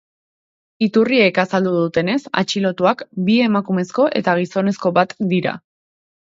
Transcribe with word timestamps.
Iturriek 0.87 1.37
azaldu 1.43 1.73
dutenez, 1.75 2.17
atxilotuak 2.43 3.05
bi 3.29 3.37
emakumezko 3.51 4.09
eta 4.23 4.37
gizonezko 4.43 4.97
bat 5.01 5.17
dira. 5.39 5.59